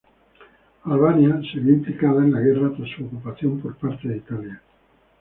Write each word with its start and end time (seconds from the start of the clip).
Albania 0.85 1.39
se 1.53 1.59
vio 1.59 1.75
implicada 1.75 2.23
en 2.23 2.31
la 2.33 2.39
guerra 2.39 2.73
tras 2.75 2.89
su 2.89 3.05
ocupación 3.05 3.59
por 3.59 3.75
parte 3.77 4.07
de 4.07 4.17
Italia. 4.17 4.59